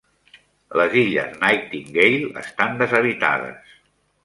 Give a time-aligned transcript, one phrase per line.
[0.79, 3.79] Les illes Nightingale estan deshabitades.